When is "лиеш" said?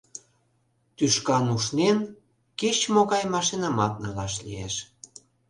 4.45-4.75